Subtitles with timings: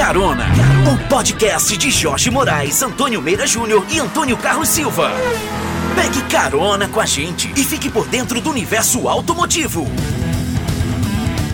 [0.00, 0.46] Carona,
[0.90, 5.10] o podcast de Jorge Moraes, Antônio Meira Júnior e Antônio Carlos Silva.
[5.94, 9.84] Pegue carona com a gente e fique por dentro do universo automotivo.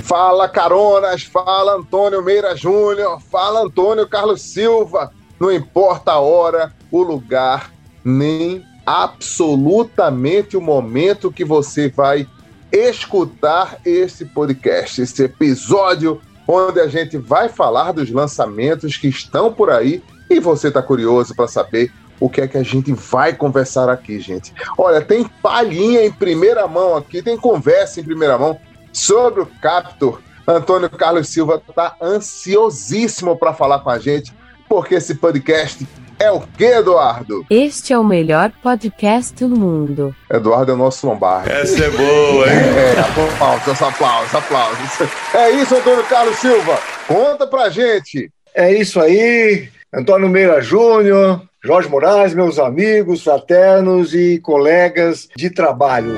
[0.05, 5.13] Fala caronas, fala Antônio Meira Júnior, fala Antônio Carlos Silva.
[5.41, 7.73] Não importa a hora, o lugar,
[8.05, 12.29] nem absolutamente o momento que você vai
[12.71, 19.71] escutar esse podcast, esse episódio onde a gente vai falar dos lançamentos que estão por
[19.71, 23.89] aí e você está curioso para saber o que é que a gente vai conversar
[23.89, 24.53] aqui, gente.
[24.79, 28.59] Olha, tem palhinha em primeira mão aqui, tem conversa em primeira mão
[28.93, 30.21] sobre o Captur.
[30.47, 34.33] Antônio Carlos Silva está ansiosíssimo para falar com a gente,
[34.69, 35.87] porque esse podcast
[36.19, 37.45] é o que, Eduardo?
[37.51, 40.15] Este é o melhor podcast do mundo.
[40.31, 41.51] Eduardo é o nosso Lombardi.
[41.51, 42.61] Essa é boa, hein?
[42.77, 45.09] É, aplausos, aplausos, aplausos.
[45.35, 46.79] É isso, Antônio Carlos Silva.
[47.07, 48.31] Conta pra gente.
[48.55, 56.15] É isso aí, Antônio Meira Júnior, Jorge Moraes, meus amigos, fraternos e colegas de trabalho.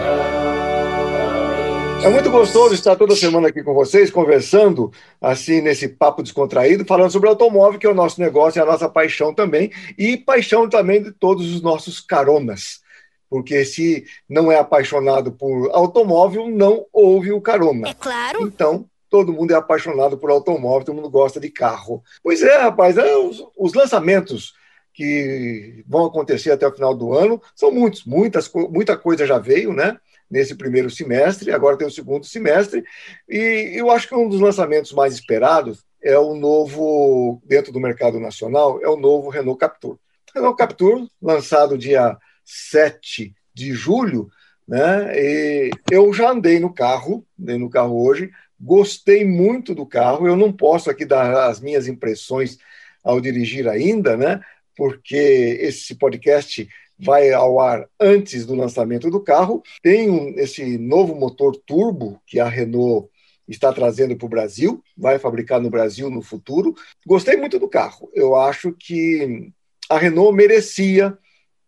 [2.00, 7.10] É muito gostoso estar toda semana aqui com vocês, conversando assim nesse papo descontraído, falando
[7.10, 11.02] sobre automóvel, que é o nosso negócio, é a nossa paixão também, e paixão também
[11.02, 12.80] de todos os nossos caronas.
[13.28, 17.88] Porque se não é apaixonado por automóvel, não ouve o carona.
[17.88, 18.42] É claro.
[18.42, 22.02] Então, todo mundo é apaixonado por automóvel, todo mundo gosta de carro.
[22.22, 24.54] Pois é, rapaz, é, os, os lançamentos
[24.94, 29.72] que vão acontecer até o final do ano são muitos, muitas, muita coisa já veio,
[29.72, 29.98] né?
[30.31, 32.84] Nesse primeiro semestre, agora tem o segundo semestre,
[33.29, 38.21] e eu acho que um dos lançamentos mais esperados é o novo, dentro do mercado
[38.21, 39.99] nacional, é o novo Renault Captur.
[40.34, 44.31] Renault Captur, lançado dia 7 de julho,
[44.67, 45.12] né?
[45.17, 50.27] E eu já andei no carro, andei no carro hoje, gostei muito do carro.
[50.27, 52.59] Eu não posso aqui dar as minhas impressões
[53.03, 54.41] ao dirigir ainda, né?
[54.77, 59.62] Porque esse podcast vai ao ar antes do lançamento do carro.
[59.82, 63.09] Tem um, esse novo motor turbo que a Renault
[63.47, 66.75] está trazendo para o Brasil, vai fabricar no Brasil no futuro.
[67.06, 68.10] Gostei muito do carro.
[68.12, 69.50] Eu acho que
[69.88, 71.16] a Renault merecia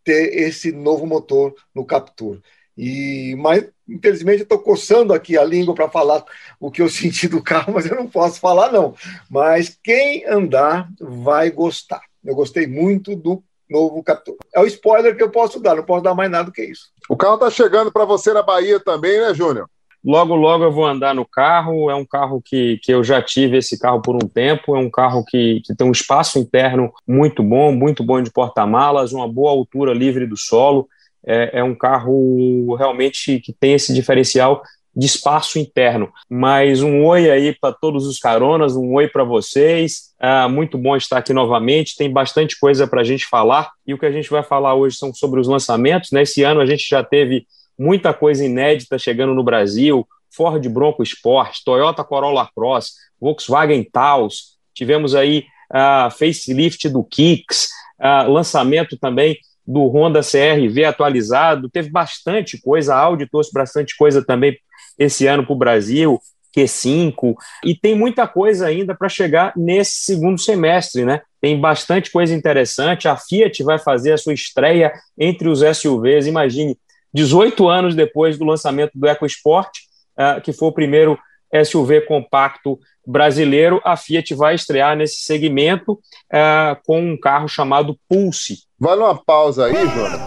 [0.05, 2.41] ter esse novo motor no Captur.
[2.77, 6.25] E, mas, infelizmente, estou coçando aqui a língua para falar
[6.59, 8.95] o que eu senti do carro, mas eu não posso falar, não.
[9.29, 12.03] Mas quem andar vai gostar.
[12.25, 14.37] Eu gostei muito do novo Captur.
[14.55, 16.89] É o spoiler que eu posso dar, não posso dar mais nada do que isso.
[17.09, 19.69] O carro está chegando para você na Bahia também, né, Júnior?
[20.03, 21.91] Logo, logo eu vou andar no carro.
[21.91, 24.75] É um carro que, que eu já tive esse carro por um tempo.
[24.75, 29.13] É um carro que, que tem um espaço interno muito bom, muito bom de porta-malas,
[29.13, 30.89] uma boa altura livre do solo.
[31.25, 34.63] É, é um carro realmente que tem esse diferencial
[34.95, 36.11] de espaço interno.
[36.29, 40.11] Mas um oi aí para todos os caronas, um oi para vocês.
[40.21, 41.97] É muito bom estar aqui novamente.
[41.97, 43.71] Tem bastante coisa para a gente falar.
[43.87, 46.11] E o que a gente vai falar hoje são sobre os lançamentos.
[46.11, 47.47] Nesse ano a gente já teve
[47.79, 50.07] muita coisa inédita chegando no Brasil.
[50.35, 54.59] Ford Bronco Sport, Toyota Corolla Cross, Volkswagen Taos.
[54.75, 57.69] Tivemos aí a uh, facelift do Kicks,
[58.01, 59.37] uh, lançamento também
[59.67, 61.69] do Honda CRV atualizado.
[61.69, 64.57] Teve bastante coisa, a Audi trouxe bastante coisa também
[64.99, 66.21] esse ano para o Brasil,
[66.57, 67.35] Q5,
[67.65, 71.23] e tem muita coisa ainda para chegar nesse segundo semestre, né?
[71.41, 73.09] Tem bastante coisa interessante.
[73.09, 76.27] A Fiat vai fazer a sua estreia entre os SUVs.
[76.27, 76.77] Imagine,
[77.15, 79.71] 18 anos depois do lançamento do EcoSport,
[80.19, 81.19] uh, que foi o primeiro
[81.65, 88.59] SUV compacto brasileiro, a Fiat vai estrear nesse segmento uh, com um carro chamado Pulse.
[88.79, 90.21] Vale uma pausa aí, Jonas.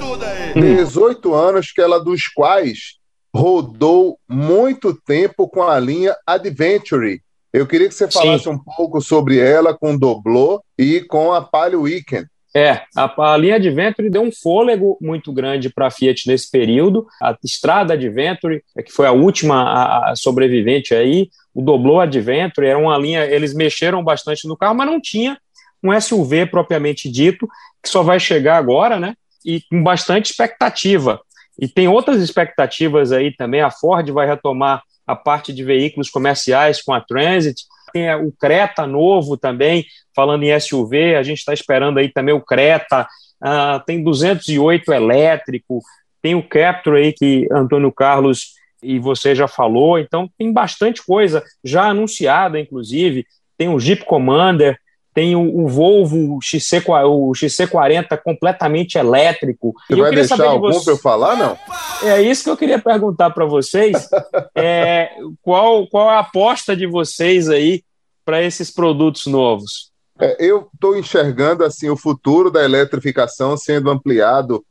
[0.53, 2.97] 18 anos que ela dos quais
[3.33, 7.21] rodou muito tempo com a linha Adventure.
[7.51, 8.51] Eu queria que você falasse Sim.
[8.51, 12.27] um pouco sobre ela com o Doblô e com a Palio Weekend.
[12.55, 17.07] É, a, a linha Adventure deu um fôlego muito grande para a Fiat nesse período.
[17.21, 22.77] A Estrada Adventure, que foi a última a, a sobrevivente aí, o Doblô Adventure era
[22.77, 25.37] uma linha, eles mexeram bastante no carro, mas não tinha
[25.83, 27.47] um SUV propriamente dito,
[27.81, 29.15] que só vai chegar agora, né?
[29.43, 31.19] E com bastante expectativa.
[31.59, 33.61] E tem outras expectativas aí também.
[33.61, 37.61] A Ford vai retomar a parte de veículos comerciais com a Transit.
[37.91, 39.85] Tem o Creta novo também,
[40.15, 41.15] falando em SUV.
[41.15, 43.07] A gente está esperando aí também o Creta.
[43.41, 45.79] Uh, tem 208 elétrico.
[46.21, 49.99] Tem o Capture aí que Antônio Carlos e você já falou.
[49.99, 53.25] Então tem bastante coisa já anunciada, inclusive.
[53.57, 54.77] Tem o Jeep Commander
[55.13, 59.73] tem o, o Volvo XC, o XC40 completamente elétrico.
[59.87, 60.85] Você vai deixar algum você...
[60.85, 61.57] para eu falar, não?
[62.03, 64.09] É isso que eu queria perguntar para vocês.
[64.55, 65.11] é,
[65.41, 67.83] qual, qual a aposta de vocês aí
[68.25, 69.91] para esses produtos novos?
[70.19, 74.63] É, eu estou enxergando assim o futuro da eletrificação sendo ampliado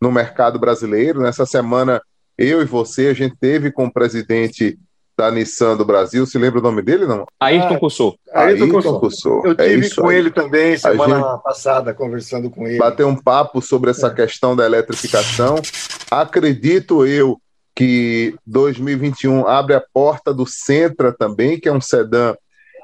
[0.00, 1.22] no mercado brasileiro.
[1.22, 2.02] Nessa semana,
[2.36, 4.78] eu e você, a gente teve com o presidente
[5.16, 7.26] da Nissan do Brasil, se lembra o nome dele, não?
[7.40, 8.18] Ayrton ah, Cussou.
[8.32, 9.42] Ayrton Cussou.
[9.46, 10.16] Eu é tive é com aí.
[10.18, 12.78] ele também semana passada, conversando com ele.
[12.78, 14.14] Bater um papo sobre essa é.
[14.14, 15.56] questão da eletrificação.
[16.10, 17.40] Acredito eu
[17.74, 22.34] que 2021 abre a porta do Sentra também, que é um sedã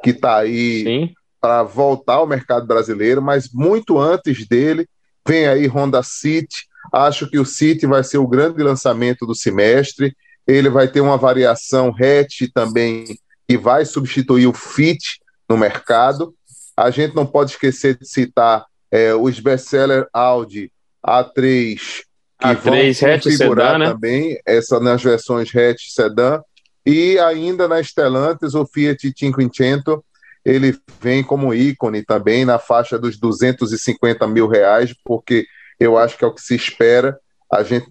[0.02, 4.86] que está aí para voltar ao mercado brasileiro, mas muito antes dele
[5.26, 6.66] vem aí Honda City.
[6.92, 10.16] Acho que o City vai ser o grande lançamento do semestre
[10.46, 13.04] ele vai ter uma variação hatch também
[13.48, 16.34] que vai substituir o Fit no mercado.
[16.76, 20.72] A gente não pode esquecer de citar é, os best-seller Audi
[21.04, 22.02] A3
[22.38, 23.86] que A3 vão sedã, né?
[23.86, 26.40] também essa nas versões hatch sedã
[26.84, 30.04] e ainda na Stellantis o Fiat Cinquecento
[30.44, 35.46] ele vem como ícone também na faixa dos 250 mil reais porque
[35.78, 37.18] eu acho que é o que se espera
[37.50, 37.88] a gente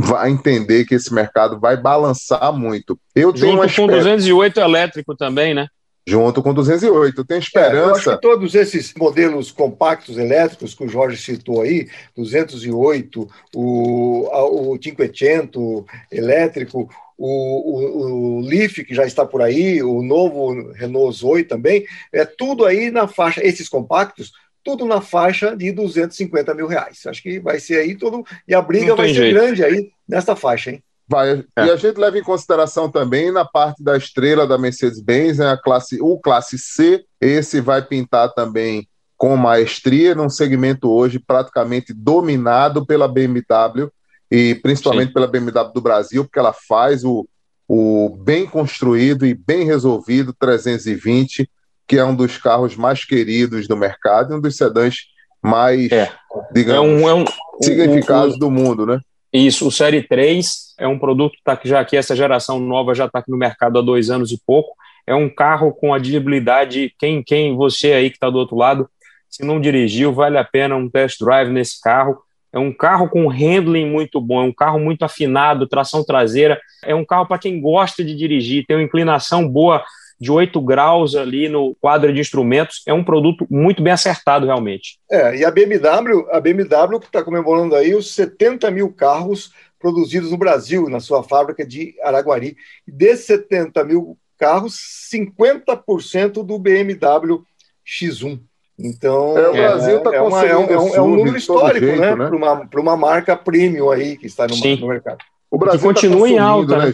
[0.00, 2.98] vai entender que esse mercado vai balançar muito.
[3.14, 5.68] Eu Junto tenho uma com 208 elétrico também, né?
[6.06, 7.20] Junto com 208.
[7.20, 7.76] Eu tenho esperança.
[7.76, 11.86] É, eu acho que todos esses modelos compactos elétricos que o Jorge citou aí,
[12.16, 20.02] 208, o, o Cinquecento elétrico, o, o, o, Leaf, que já está por aí, o
[20.02, 24.32] novo Renault Zoe também, é tudo aí na faixa, esses compactos,
[24.68, 27.00] tudo na faixa de 250 mil reais.
[27.06, 28.22] Acho que vai ser aí tudo.
[28.46, 29.34] E a briga vai ser jeito.
[29.34, 30.82] grande aí nessa faixa, hein?
[31.08, 31.42] Vai.
[31.56, 31.64] É.
[31.64, 35.56] E a gente leva em consideração também na parte da estrela da Mercedes-Benz, né, a
[35.56, 37.02] classe, o classe C.
[37.18, 38.86] Esse vai pintar também
[39.16, 43.90] com maestria num segmento hoje praticamente dominado pela BMW
[44.30, 45.14] e principalmente Sim.
[45.14, 47.26] pela BMW do Brasil, porque ela faz o,
[47.66, 51.48] o bem construído e bem resolvido 320
[51.88, 54.94] que é um dos carros mais queridos do mercado, um dos sedãs
[55.42, 56.12] mais, é.
[56.52, 57.24] digamos, é um, é um,
[57.62, 59.00] significados um, do mundo, né?
[59.32, 63.06] Isso, o Série 3 é um produto que está já aqui, essa geração nova já
[63.06, 64.76] está aqui no mercado há dois anos e pouco.
[65.06, 68.88] É um carro com a dirigibilidade, quem, quem você aí que está do outro lado,
[69.30, 72.18] se não dirigiu, vale a pena um test drive nesse carro.
[72.52, 76.58] É um carro com handling muito bom, é um carro muito afinado, tração traseira.
[76.84, 79.82] É um carro para quem gosta de dirigir, tem uma inclinação boa
[80.20, 82.82] de 8 graus ali no quadro de instrumentos.
[82.86, 84.98] É um produto muito bem acertado, realmente.
[85.10, 90.36] É, e a BMW, a BMW está comemorando aí os 70 mil carros produzidos no
[90.36, 92.56] Brasil, na sua fábrica de Araguari.
[92.86, 94.76] Desses 70 mil carros,
[95.12, 97.42] 50% do BMW
[97.86, 98.40] X1.
[98.78, 102.14] Então, é, o Brasil está é, é, é, um, é um número histórico, jeito, né?
[102.14, 102.28] né?
[102.28, 105.18] Para uma, uma marca premium aí que está no, no mercado.
[105.50, 106.86] O Brasil continua tá em alta, né?
[106.86, 106.92] né?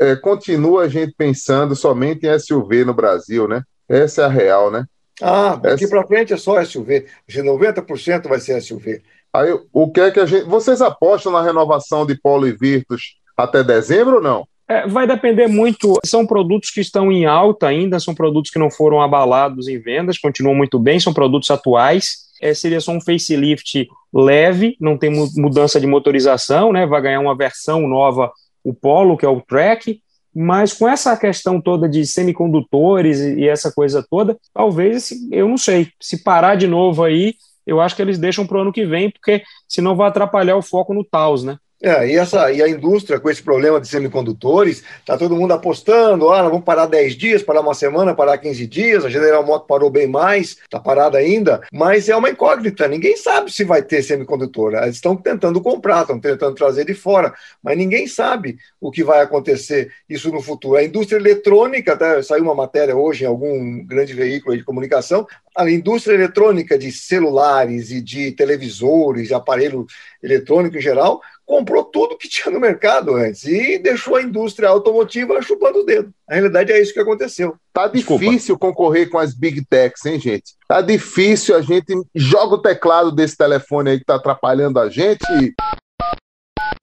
[0.00, 3.62] É, continua a gente pensando somente em SUV no Brasil, né?
[3.88, 4.84] Essa é a real, né?
[5.20, 5.88] Ah, daqui Essa...
[5.88, 7.06] para frente é só SUV.
[7.28, 9.02] 90% vai ser SUV.
[9.32, 10.44] Aí, o que é que a gente.
[10.44, 14.46] Vocês apostam na renovação de Polo e Virtus até dezembro ou não?
[14.68, 15.98] É, vai depender muito.
[16.04, 20.18] São produtos que estão em alta ainda, são produtos que não foram abalados em vendas,
[20.18, 22.26] continuam muito bem, são produtos atuais.
[22.42, 26.84] É, seria só um facelift leve, não tem mudança de motorização, né?
[26.86, 28.30] Vai ganhar uma versão nova
[28.68, 30.00] o Polo, que é o Track,
[30.34, 35.88] mas com essa questão toda de semicondutores e essa coisa toda, talvez, eu não sei,
[36.00, 37.34] se parar de novo aí,
[37.66, 40.62] eu acho que eles deixam para o ano que vem, porque senão vai atrapalhar o
[40.62, 41.56] foco no Taos, né?
[41.82, 46.30] É, e, essa, e a indústria, com esse problema de semicondutores, está todo mundo apostando,
[46.30, 49.90] ah, vamos parar 10 dias, parar uma semana, parar 15 dias, a General Motors parou
[49.90, 54.72] bem mais, está parada ainda, mas é uma incógnita, ninguém sabe se vai ter semicondutor,
[54.72, 59.20] eles estão tentando comprar, estão tentando trazer de fora, mas ninguém sabe o que vai
[59.20, 60.78] acontecer isso no futuro.
[60.78, 65.70] A indústria eletrônica, até saiu uma matéria hoje em algum grande veículo de comunicação, a
[65.70, 69.86] indústria eletrônica de celulares e de televisores, de aparelho
[70.22, 75.40] eletrônico em geral, comprou tudo que tinha no mercado antes e deixou a indústria automotiva
[75.40, 76.12] chupando o dedo.
[76.28, 77.56] Na realidade é isso que aconteceu.
[77.72, 78.66] Tá difícil Desculpa.
[78.66, 80.54] concorrer com as big techs, hein, gente?
[80.66, 85.54] Tá difícil, a gente joga o teclado desse telefone aí que tá atrapalhando a gente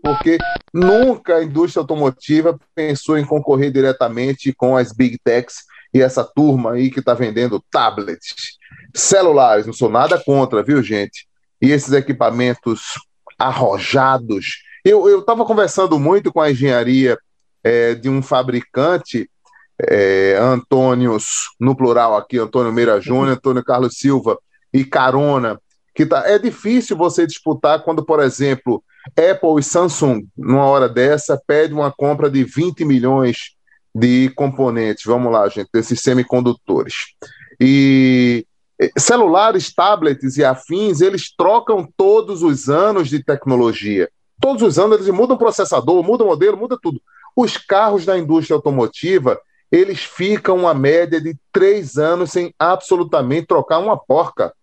[0.04, 0.38] porque
[0.74, 6.74] nunca a indústria automotiva pensou em concorrer diretamente com as big techs e essa turma
[6.74, 8.58] aí que está vendendo tablets,
[8.94, 11.26] celulares, não sou nada contra, viu, gente?
[11.62, 12.82] E esses equipamentos
[13.48, 14.64] arrojados.
[14.84, 17.18] Eu estava conversando muito com a engenharia
[17.64, 19.30] é, de um fabricante,
[19.90, 24.38] é, Antônios, no plural aqui, Antônio Meira Júnior, Antônio Carlos Silva
[24.74, 25.60] e Carona,
[25.96, 31.42] que tá, é difícil você disputar quando, por exemplo, Apple e Samsung, numa hora dessa,
[31.46, 33.56] pede uma compra de 20 milhões
[33.94, 36.96] de componentes, vamos lá, gente, desses semicondutores.
[37.60, 38.46] E
[38.98, 44.10] celulares, tablets e afins, eles trocam todos os anos de tecnologia.
[44.40, 47.02] Todos os anos eles mudam o processador, mudam o modelo, muda tudo.
[47.36, 49.40] Os carros da indústria automotiva,
[49.72, 54.54] eles ficam uma média de três anos sem absolutamente trocar uma porca.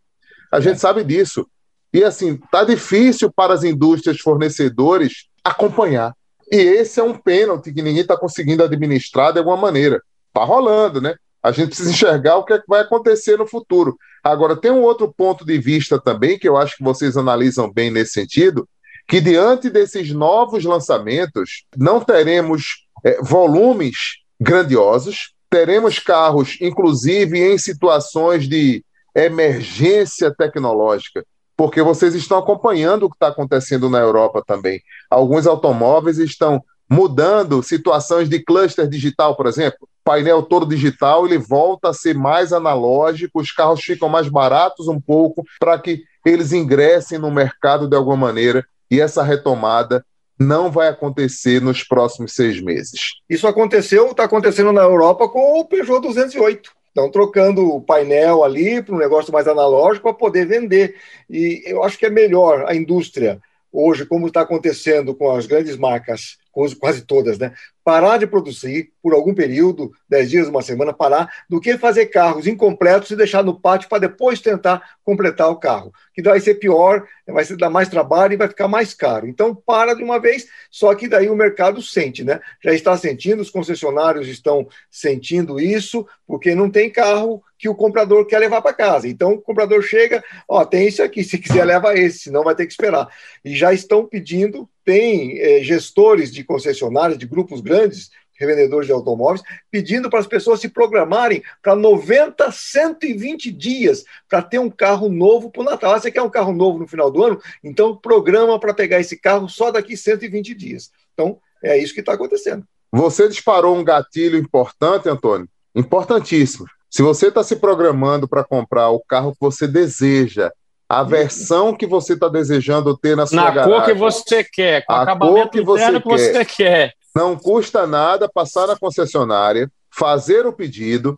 [0.52, 1.46] A gente sabe disso.
[1.92, 6.14] E assim, tá difícil para as indústrias fornecedores acompanhar.
[6.50, 10.02] E esse é um pênalti que ninguém está conseguindo administrar de alguma maneira.
[10.32, 11.14] Tá rolando, né?
[11.42, 13.96] A gente precisa enxergar o que, é que vai acontecer no futuro.
[14.22, 17.90] Agora, tem um outro ponto de vista também, que eu acho que vocês analisam bem
[17.90, 18.68] nesse sentido,
[19.08, 23.96] que diante desses novos lançamentos, não teremos é, volumes
[24.40, 31.24] grandiosos, teremos carros, inclusive, em situações de emergência tecnológica,
[31.56, 34.80] porque vocês estão acompanhando o que está acontecendo na Europa também.
[35.10, 39.88] Alguns automóveis estão mudando situações de cluster digital, por exemplo.
[40.04, 45.00] Painel todo digital, ele volta a ser mais analógico, os carros ficam mais baratos um
[45.00, 50.04] pouco para que eles ingressem no mercado de alguma maneira e essa retomada
[50.38, 53.12] não vai acontecer nos próximos seis meses.
[53.28, 56.70] Isso aconteceu, está acontecendo na Europa com o Peugeot 208.
[56.88, 60.96] Estão trocando o painel ali para um negócio mais analógico para poder vender.
[61.28, 63.38] E eu acho que é melhor a indústria,
[63.70, 67.52] hoje, como está acontecendo com as grandes marcas, quase todas, né?
[67.90, 72.46] parar de produzir por algum período, 10 dias, uma semana, parar, do que fazer carros
[72.46, 75.92] incompletos e deixar no pátio para depois tentar completar o carro.
[76.14, 79.26] Que vai ser pior, vai dar mais trabalho e vai ficar mais caro.
[79.26, 82.40] Então, para de uma vez, só que daí o mercado sente, né?
[82.62, 88.24] Já está sentindo, os concessionários estão sentindo isso, porque não tem carro que o comprador
[88.26, 89.08] quer levar para casa.
[89.08, 92.66] Então, o comprador chega, ó, tem esse aqui, se quiser leva esse, senão vai ter
[92.66, 93.08] que esperar.
[93.44, 99.40] E já estão pedindo tem é, gestores de concessionárias, de grupos grandes, revendedores de automóveis,
[99.70, 105.48] pedindo para as pessoas se programarem para 90, 120 dias para ter um carro novo
[105.48, 105.94] para o Natal.
[105.94, 107.40] Ah, você quer um carro novo no final do ano?
[107.62, 110.90] Então, programa para pegar esse carro só daqui 120 dias.
[111.14, 112.64] Então, é isso que está acontecendo.
[112.90, 116.66] Você disparou um gatilho importante, Antônio, importantíssimo.
[116.90, 120.50] Se você está se programando para comprar o carro que você deseja,
[120.90, 123.70] a versão que você está desejando ter na sua na garagem.
[123.70, 126.94] Na cor que você quer, com a acabamento que você, que você quer.
[127.14, 131.16] Não custa nada passar na concessionária, fazer o pedido,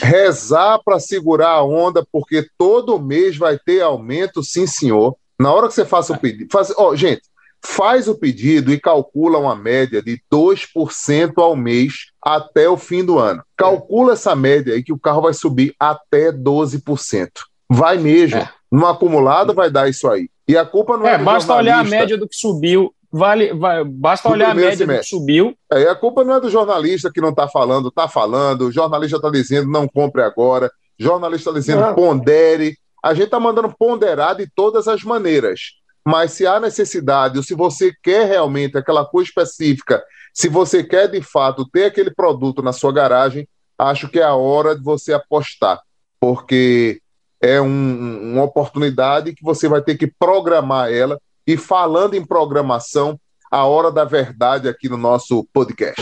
[0.00, 5.14] rezar para segurar a onda, porque todo mês vai ter aumento, sim, senhor.
[5.38, 6.48] Na hora que você faça o pedido.
[6.50, 7.22] Faz, oh, gente,
[7.64, 13.20] faz o pedido e calcula uma média de 2% ao mês até o fim do
[13.20, 13.40] ano.
[13.56, 17.28] Calcula essa média aí que o carro vai subir até 12%.
[17.70, 18.38] Vai mesmo.
[18.38, 18.50] É.
[18.72, 20.30] No acumulado vai dar isso aí.
[20.48, 22.94] E a culpa não é, é Basta olhar a média do que subiu.
[23.12, 24.96] Vale, vai, basta olhar a média semestre.
[24.96, 25.54] do que subiu.
[25.70, 28.62] É, a culpa não é do jornalista que não está falando, está falando.
[28.62, 30.72] O jornalista está dizendo não compre agora.
[30.98, 31.94] O jornalista está dizendo não.
[31.94, 32.78] pondere.
[33.04, 35.72] A gente está mandando ponderar de todas as maneiras.
[36.02, 40.02] Mas se há necessidade, ou se você quer realmente aquela coisa específica,
[40.32, 43.46] se você quer de fato ter aquele produto na sua garagem,
[43.78, 45.78] acho que é a hora de você apostar.
[46.18, 47.01] Porque
[47.42, 51.18] é um, uma oportunidade que você vai ter que programar ela.
[51.44, 53.18] E falando em programação,
[53.50, 56.00] a hora da verdade aqui no nosso podcast.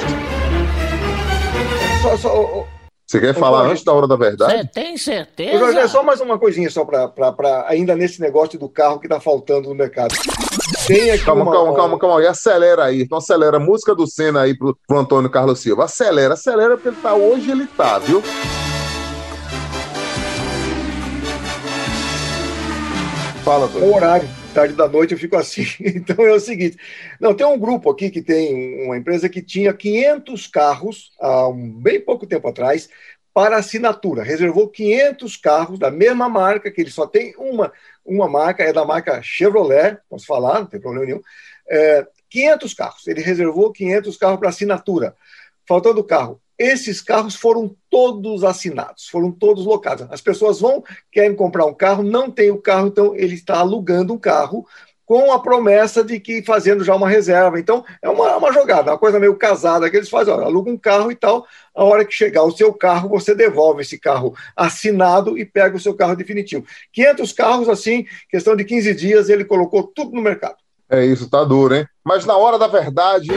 [2.02, 2.66] Só, só,
[3.10, 4.52] você quer falar antes da hora da verdade?
[4.52, 5.80] Você tem certeza?
[5.80, 9.70] é só mais uma coisinha só para ainda nesse negócio do carro que está faltando
[9.70, 10.14] no mercado.
[10.86, 13.02] Tem aqui calma, uma, calma, calma, calma, e acelera aí.
[13.02, 15.86] Então acelera a música do Senna aí pro, pro Antônio Carlos Silva.
[15.86, 18.22] Acelera, acelera, porque ele tá hoje, ele tá, viu?
[23.44, 25.64] Fala, O horário, tarde da noite, eu fico assim.
[25.80, 26.76] Então é o seguinte:
[27.18, 31.72] não, tem um grupo aqui que tem uma empresa que tinha 500 carros há um,
[31.72, 32.88] bem pouco tempo atrás
[33.32, 34.22] para assinatura.
[34.22, 37.72] Reservou 500 carros da mesma marca, que ele só tem uma,
[38.04, 41.22] uma marca, é da marca Chevrolet, posso falar, não tem problema nenhum.
[41.68, 45.16] É, 500 carros, ele reservou 500 carros para assinatura.
[45.66, 50.06] Faltando carro esses carros foram todos assinados, foram todos locados.
[50.10, 54.12] As pessoas vão, querem comprar um carro, não tem o carro, então ele está alugando
[54.12, 54.66] um carro
[55.06, 57.58] com a promessa de que fazendo já uma reserva.
[57.58, 60.76] Então, é uma, uma jogada, uma coisa meio casada que eles fazem, olha, aluga um
[60.76, 65.38] carro e tal, a hora que chegar o seu carro, você devolve esse carro assinado
[65.38, 66.66] e pega o seu carro definitivo.
[66.92, 70.56] 500 carros, assim, questão de 15 dias, ele colocou tudo no mercado.
[70.90, 71.86] É isso, tá duro, hein?
[72.04, 73.30] Mas na hora da verdade,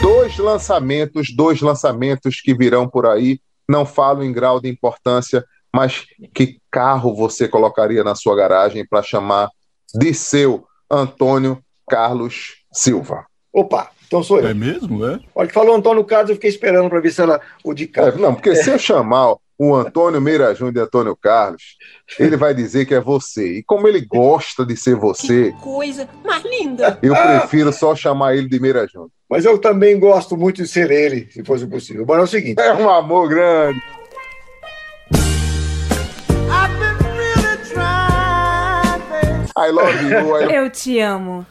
[0.00, 3.40] dois lançamentos, dois lançamentos que virão por aí.
[3.68, 9.02] Não falo em grau de importância, mas que carro você colocaria na sua garagem para
[9.02, 9.50] chamar
[9.94, 13.26] de seu Antônio Carlos Silva?
[13.52, 14.48] Opa, então sou eu.
[14.48, 15.20] É mesmo, é?
[15.34, 18.08] Olha, que falou Antônio Carlos, eu fiquei esperando para ver se era o de cá.
[18.08, 18.54] É, não, porque é.
[18.54, 21.76] se eu chamar, o Antônio Meira Júnior de Antônio Carlos,
[22.18, 23.58] ele vai dizer que é você.
[23.58, 25.52] E como ele gosta de ser você.
[25.52, 26.98] Que coisa mais linda!
[27.02, 29.10] Eu prefiro só chamar ele de Meira Júnior.
[29.28, 32.04] Mas eu também gosto muito de ser ele, se fosse possível.
[32.06, 32.60] Mas é o seguinte.
[32.60, 33.82] É um amor grande.
[39.56, 40.36] I love you.
[40.36, 40.54] I...
[40.54, 41.44] Eu te amo.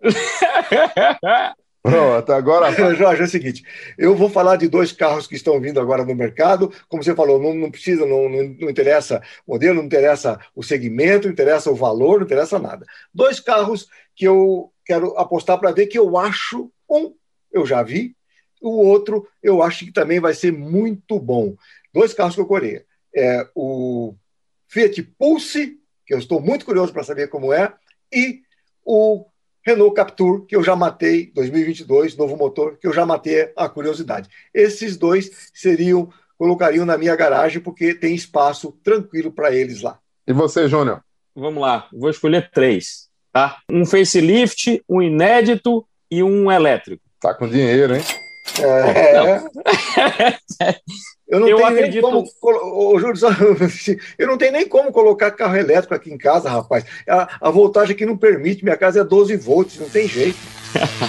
[1.82, 2.70] Pronto, agora.
[2.94, 3.64] Jorge, é o seguinte:
[3.98, 6.72] eu vou falar de dois carros que estão vindo agora no mercado.
[6.88, 10.62] Como você falou, não, não precisa, não, não, não, interessa o modelo, não interessa o
[10.62, 12.86] segmento, não interessa o valor, não interessa nada.
[13.12, 17.14] Dois carros que eu quero apostar para ver que eu acho um,
[17.50, 18.14] eu já vi,
[18.60, 21.56] o outro eu acho que também vai ser muito bom.
[21.92, 22.84] Dois carros que eu corei.
[23.14, 24.14] É o
[24.68, 27.74] Fiat Pulse, que eu estou muito curioso para saber como é,
[28.12, 28.40] e
[28.84, 29.26] o
[29.64, 34.28] Renault Captur, que eu já matei, 2022, novo motor, que eu já matei a curiosidade.
[34.52, 39.98] Esses dois seriam, colocariam na minha garagem, porque tem espaço tranquilo para eles lá.
[40.26, 41.02] E você, Júnior?
[41.34, 43.58] Vamos lá, vou escolher três, tá?
[43.70, 47.02] Um facelift, um inédito e um elétrico.
[47.20, 48.02] Tá com dinheiro, hein?
[48.60, 49.42] É.
[51.32, 52.02] Eu não eu tenho acredito...
[52.02, 53.00] nem como.
[53.00, 53.14] Júlio,
[54.18, 56.84] eu não tenho nem como colocar carro elétrico aqui em casa, rapaz.
[57.08, 60.36] A, a voltagem aqui não permite, minha casa é 12 volts, não tem jeito.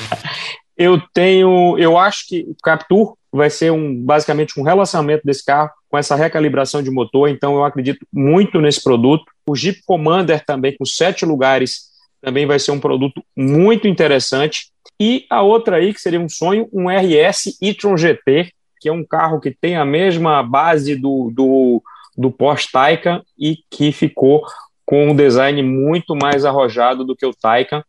[0.77, 1.77] eu tenho.
[1.77, 6.15] Eu acho que o Captur vai ser um, basicamente um relacionamento desse carro com essa
[6.15, 9.25] recalibração de motor, então eu acredito muito nesse produto.
[9.46, 11.89] O Jeep Commander também, com sete lugares,
[12.22, 14.72] também vai ser um produto muito interessante.
[14.98, 18.53] E a outra aí, que seria um sonho, um RS e-tron GT,
[18.84, 21.82] que é um carro que tem a mesma base do, do,
[22.18, 24.44] do Porsche Taycan e que ficou
[24.86, 27.82] com um design muito mais arrojado do que o Taycan.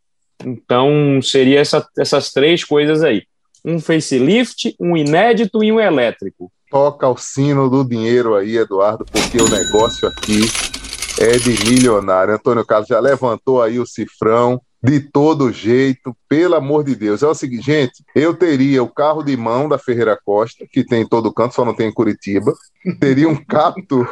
[0.44, 3.24] Então, seria essa, essas três coisas aí.
[3.64, 6.48] Um facelift, um inédito e um elétrico.
[6.70, 10.42] Toca o sino do dinheiro aí, Eduardo, porque o negócio aqui
[11.18, 12.34] é de milionário.
[12.34, 17.22] Antônio Carlos já levantou aí o cifrão de todo jeito, pelo amor de Deus.
[17.22, 21.00] É o seguinte, gente, eu teria o carro de mão da Ferreira Costa, que tem
[21.00, 22.52] em todo canto, só não tem em Curitiba.
[23.00, 24.06] Teria um Captur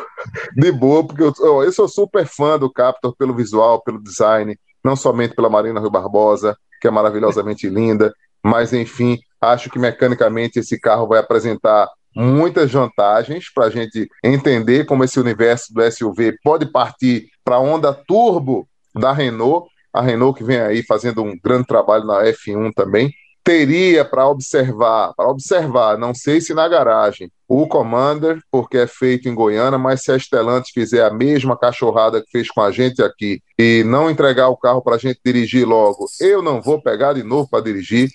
[0.57, 4.97] de boa, porque eu, eu sou super fã do Captur pelo visual, pelo design, não
[4.97, 8.11] somente pela Marina Rui Barbosa, que é maravilhosamente linda,
[8.43, 14.87] mas enfim, acho que mecanicamente esse carro vai apresentar muitas vantagens para a gente entender
[14.87, 20.39] como esse universo do SUV pode partir para a onda turbo da Renault a Renault
[20.39, 23.13] que vem aí fazendo um grande trabalho na F1 também,
[23.45, 29.29] teria para observar, para observar, não sei se na garagem, o Commander, porque é feito
[29.29, 33.03] em Goiânia, mas se a Stellantis fizer a mesma cachorrada que fez com a gente
[33.03, 37.13] aqui e não entregar o carro para a gente dirigir logo, eu não vou pegar
[37.15, 38.09] de novo para dirigir.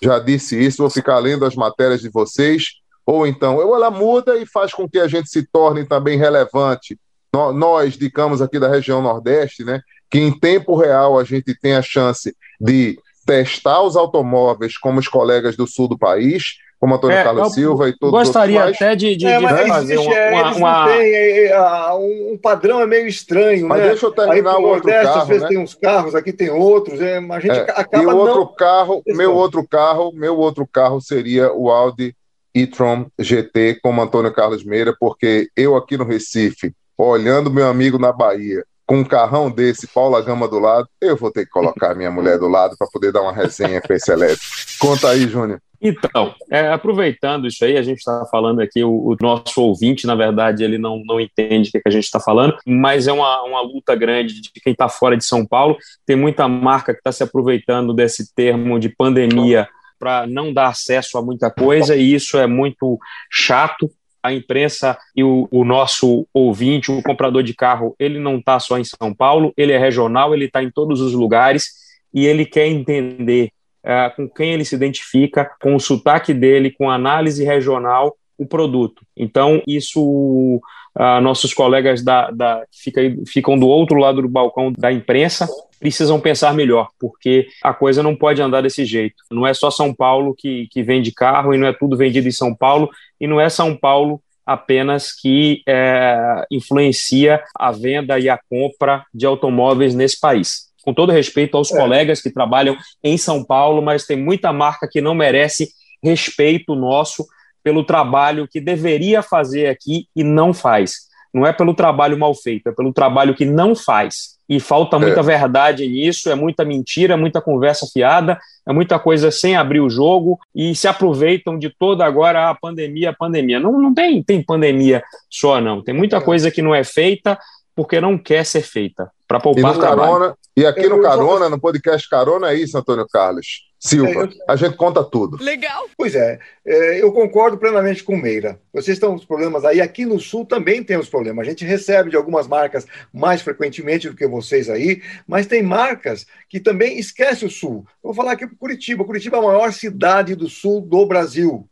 [0.00, 2.64] Já disse isso, vou ficar lendo as matérias de vocês.
[3.04, 6.96] Ou então, ela muda e faz com que a gente se torne também relevante.
[7.32, 9.80] Nós, digamos, aqui da região Nordeste, né?
[10.10, 15.08] Que em tempo real a gente tem a chance de testar os automóveis como os
[15.08, 18.82] colegas do sul do país, como Antônio é, Carlos Silva e todos Gostaria os outros
[18.82, 20.92] até de, de, é, de fazer existe, uma, uma, uma...
[20.92, 23.88] É, é, um padrão é meio estranho, mas né?
[23.88, 25.48] deixa eu terminar Aí, o outro Nordeste, carro, às vezes né?
[25.48, 27.70] tem uns carros, aqui tem outros, é, a gente é.
[27.70, 28.54] acaba e o outro não...
[28.54, 32.14] carro, meu outro carro, meu outro carro seria o Audi
[32.54, 38.12] e-tron GT como Antônio Carlos Meira, porque eu aqui no Recife, olhando meu amigo na
[38.12, 42.10] Bahia, com um carrão desse, Paula Gama do lado, eu vou ter que colocar minha
[42.10, 44.42] mulher do lado para poder dar uma resenha com esse elétrico.
[44.80, 45.60] Conta aí, Júnior.
[45.80, 50.14] Então, é, aproveitando isso aí, a gente está falando aqui, o, o, nosso ouvinte, na
[50.14, 53.42] verdade, ele não, não entende o que, que a gente está falando, mas é uma,
[53.42, 55.76] uma luta grande de quem está fora de São Paulo.
[56.06, 61.18] Tem muita marca que está se aproveitando desse termo de pandemia para não dar acesso
[61.18, 62.98] a muita coisa, e isso é muito
[63.30, 63.90] chato
[64.22, 68.78] a imprensa e o, o, nosso ouvinte, o comprador de carro, ele não está só
[68.78, 71.72] em São Paulo, ele é regional, ele está em todos os lugares
[72.12, 73.50] e ele quer entender
[73.84, 78.46] uh, com quem ele se identifica, com o sotaque dele, com a análise regional, o
[78.46, 79.02] produto.
[79.16, 80.60] Então, isso,
[80.98, 86.20] uh, nossos colegas da, da, fica, ficam do outro lado do balcão da imprensa precisam
[86.20, 89.22] pensar melhor, porque a coisa não pode andar desse jeito.
[89.30, 92.32] Não é só São Paulo que, que vende carro e não é tudo vendido em
[92.32, 98.40] São Paulo e não é São Paulo apenas que é, influencia a venda e a
[98.48, 100.68] compra de automóveis nesse país.
[100.82, 101.76] Com todo respeito aos é.
[101.76, 105.68] colegas que trabalham em São Paulo, mas tem muita marca que não merece
[106.02, 107.26] respeito nosso
[107.68, 111.06] pelo trabalho que deveria fazer aqui e não faz.
[111.34, 114.38] não é pelo trabalho mal feito, é pelo trabalho que não faz.
[114.48, 115.22] E falta muita é.
[115.22, 119.90] verdade nisso, é muita mentira, é muita conversa fiada, é muita coisa sem abrir o
[119.90, 123.60] jogo e se aproveitam de toda agora a pandemia, a pandemia.
[123.60, 125.84] Não, não tem, tem pandemia só, não.
[125.84, 126.20] Tem muita é.
[126.22, 127.38] coisa que não é feita
[127.76, 132.08] porque não quer ser feita, para poupar e Carona, e aqui no Carona, no podcast
[132.08, 133.67] Carona, é isso, Antônio Carlos.
[133.78, 135.42] Silva, é, a gente conta tudo.
[135.42, 135.86] Legal.
[135.96, 138.60] Pois é, é, eu concordo plenamente com o Meira.
[138.72, 139.80] Vocês estão com os problemas aí.
[139.80, 141.46] Aqui no Sul também temos problemas.
[141.46, 146.26] A gente recebe de algumas marcas mais frequentemente do que vocês aí, mas tem marcas
[146.48, 147.86] que também esquecem o Sul.
[148.02, 149.04] Eu vou falar aqui para Curitiba.
[149.04, 151.68] Curitiba é a maior cidade do Sul do Brasil.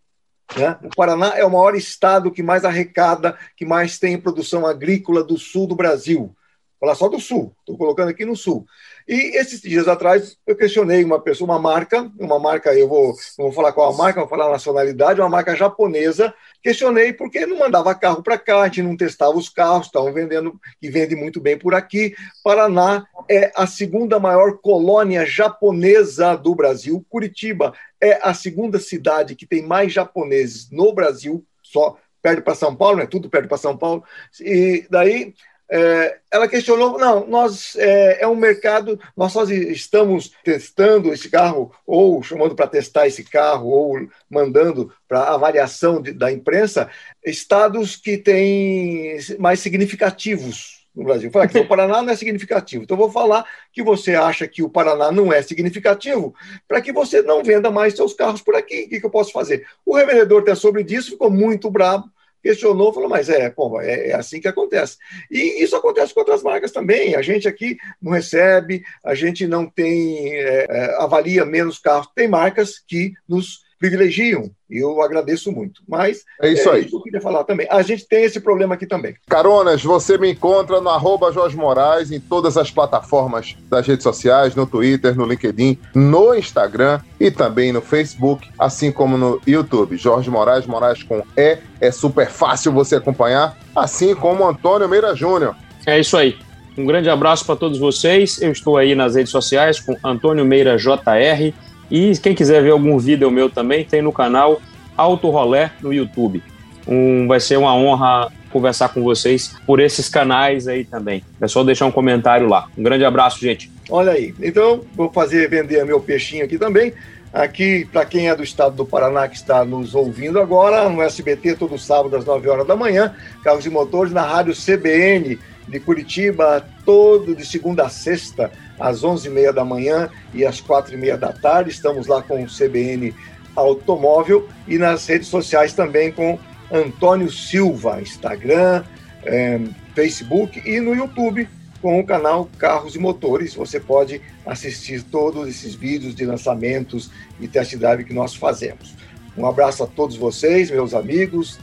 [0.54, 0.78] Né?
[0.84, 5.36] O Paraná é o maior estado que mais arrecada, que mais tem produção agrícola do
[5.36, 6.36] sul do Brasil.
[6.78, 8.66] Falar só do sul, estou colocando aqui no sul.
[9.08, 13.46] E esses dias atrás eu questionei uma pessoa, uma marca, uma marca, eu vou, não
[13.46, 16.34] vou falar qual a marca, vou falar a nacionalidade, uma marca japonesa.
[16.62, 20.60] Questionei porque não mandava carro para cá, a gente não testava os carros, estavam vendendo,
[20.82, 22.14] e vende muito bem por aqui.
[22.44, 27.02] Paraná é a segunda maior colônia japonesa do Brasil.
[27.08, 32.76] Curitiba é a segunda cidade que tem mais japoneses no Brasil, só perto para São
[32.76, 33.06] Paulo, né?
[33.06, 34.04] Tudo perto para São Paulo.
[34.40, 35.32] E daí
[35.68, 41.72] é, ela questionou, não, nós é, é, um mercado, nós só estamos testando esse carro,
[41.86, 46.88] ou chamando para testar esse carro, ou mandando para avaliação de, da imprensa,
[47.24, 51.30] estados que têm mais significativos no Brasil.
[51.30, 52.84] Falar que o Paraná não é significativo.
[52.84, 56.34] Então, vou falar que você acha que o Paraná não é significativo,
[56.66, 58.84] para que você não venda mais seus carros por aqui.
[58.84, 59.66] O que, que eu posso fazer?
[59.84, 62.08] O revendedor até sobre disso ficou muito bravo,
[62.46, 64.98] questionou, falou, mas é, pô, é, é, assim que acontece.
[65.28, 67.16] E isso acontece com outras marcas também.
[67.16, 72.08] A gente aqui não recebe, a gente não tem, é, é avalia menos carros.
[72.14, 74.50] Tem marcas que nos privilegiam.
[74.68, 75.80] E eu agradeço muito.
[75.86, 76.80] Mas é isso é aí.
[76.80, 77.66] Isso que eu queria falar também.
[77.70, 79.14] A gente tem esse problema aqui também.
[79.28, 84.54] Caronas, você me encontra no arroba Jorge Moraes em todas as plataformas das redes sociais,
[84.54, 89.96] no Twitter, no LinkedIn, no Instagram e também no Facebook, assim como no YouTube.
[89.96, 95.54] Jorge Moraes, Moraes com E, é super fácil você acompanhar, assim como Antônio Meira Júnior.
[95.86, 96.36] É isso aí.
[96.76, 98.40] Um grande abraço para todos vocês.
[98.42, 101.54] Eu estou aí nas redes sociais com Antônio Meira JR
[101.90, 104.60] e quem quiser ver algum vídeo meu também, tem no canal
[104.96, 106.42] Auto Rolé no YouTube.
[106.86, 111.22] Um, vai ser uma honra conversar com vocês por esses canais aí também.
[111.40, 112.68] É só deixar um comentário lá.
[112.76, 113.70] Um grande abraço, gente.
[113.90, 114.34] Olha aí.
[114.40, 116.92] Então, vou fazer vender meu peixinho aqui também.
[117.32, 121.56] Aqui, para quem é do estado do Paraná que está nos ouvindo agora, no SBT,
[121.56, 126.64] todo sábado às 9 horas da manhã, Carros e Motores na rádio CBN de Curitiba,
[126.84, 131.70] todo de segunda a sexta, às 11h30 da manhã e às 4h30 da tarde.
[131.70, 133.14] Estamos lá com o CBN
[133.54, 136.38] Automóvel e nas redes sociais também com
[136.70, 138.84] Antônio Silva, Instagram,
[139.24, 139.60] é,
[139.94, 141.48] Facebook e no YouTube
[141.80, 143.54] com o canal Carros e Motores.
[143.54, 147.10] Você pode assistir todos esses vídeos de lançamentos
[147.40, 148.94] e test drive que nós fazemos.
[149.36, 151.58] Um abraço a todos vocês, meus amigos,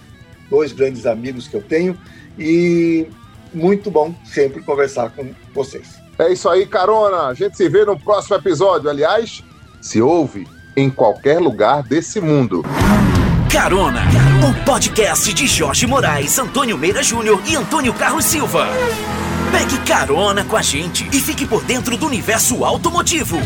[0.49, 1.97] dois grandes amigos que eu tenho,
[2.37, 3.07] e
[3.53, 6.02] muito bom sempre conversar com vocês.
[6.17, 7.27] É isso aí, carona.
[7.27, 8.89] A gente se vê no próximo episódio.
[8.89, 9.43] Aliás,
[9.81, 12.63] se ouve em qualquer lugar desse mundo.
[13.51, 14.01] Carona,
[14.47, 18.67] o podcast de Jorge Moraes, Antônio Meira Júnior e Antônio Carlos Silva.
[19.51, 23.37] Pegue carona com a gente e fique por dentro do universo automotivo.